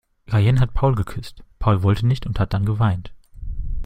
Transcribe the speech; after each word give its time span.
Rayen 0.27 0.59
hat 0.59 0.73
Paul 0.73 0.95
geküsst, 0.95 1.43
Paul 1.59 1.83
wollte 1.83 2.07
nicht 2.07 2.25
und 2.25 2.39
hat 2.39 2.55
dann 2.55 2.65
geweint. 2.65 3.13